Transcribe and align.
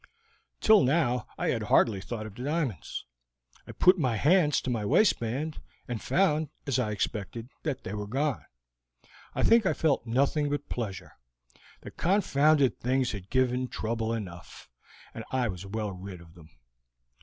"Till 0.61 0.81
now 0.81 1.27
I 1.37 1.49
had 1.49 1.61
hardly 1.69 2.01
thought 2.01 2.25
of 2.25 2.33
the 2.33 2.43
diamonds; 2.43 3.05
I 3.67 3.71
put 3.71 3.99
my 3.99 4.15
hands 4.17 4.59
to 4.61 4.71
my 4.71 4.83
waistband 4.83 5.61
and 5.87 6.01
found, 6.01 6.49
as 6.65 6.79
I 6.79 6.89
expected, 6.89 7.49
that 7.61 7.83
they 7.83 7.93
were 7.93 8.07
gone. 8.07 8.43
I 9.35 9.43
think 9.43 9.67
I 9.67 9.73
felt 9.73 10.07
nothing 10.07 10.49
but 10.49 10.69
pleasure: 10.69 11.19
the 11.81 11.91
confounded 11.91 12.79
things 12.79 13.11
had 13.11 13.29
given 13.29 13.67
trouble 13.67 14.11
enough, 14.11 14.67
and 15.13 15.23
I 15.29 15.47
was 15.49 15.67
well 15.67 15.91
rid 15.91 16.19
of 16.19 16.33
them. 16.33 16.49